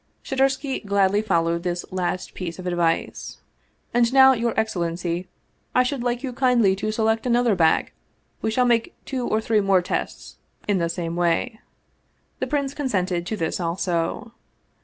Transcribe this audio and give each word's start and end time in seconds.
Shadursky 0.23 0.83
gladly 0.83 1.21
followed 1.21 1.61
this 1.61 1.85
last 1.91 2.33
piece 2.33 2.57
of 2.57 2.65
advice." 2.65 3.37
And 3.93 4.11
now, 4.11 4.33
your 4.33 4.59
excellency, 4.59 5.27
I 5.75 5.83
should 5.83 6.01
like 6.01 6.23
you 6.23 6.33
kindly 6.33 6.75
to 6.77 6.91
select 6.91 7.27
another 7.27 7.53
bag; 7.53 7.91
we 8.41 8.49
shall 8.49 8.65
make 8.65 8.95
two 9.05 9.27
or 9.27 9.39
three 9.39 9.61
more 9.61 9.83
tests 9.83 10.37
in 10.67 10.79
the 10.79 10.89
same 10.89 11.15
way." 11.15 11.59
The 12.39 12.47
prince 12.47 12.73
consented 12.73 13.27
to 13.27 13.37
this 13.37 13.59
also. 13.59 14.31